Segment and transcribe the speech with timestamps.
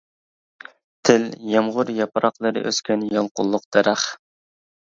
[1.09, 4.09] تىل: يامغۇر ياپراقلىرى ئۆسكەن يالقۇنلۇق دەرەخ.